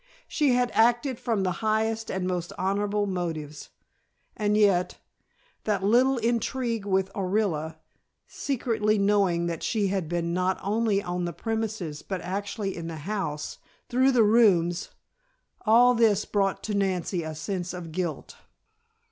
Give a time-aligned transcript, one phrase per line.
[0.27, 3.69] She had acted from the highest and most honorable motives,
[4.35, 4.97] and yet,
[5.65, 7.77] that little intrigue with Orilla,
[8.25, 12.95] secretly knowing that she had been not only on the premises but actually in the
[13.05, 13.59] house,
[13.89, 14.89] through the rooms
[15.67, 18.37] all this brought to Nancy a sense of guilt.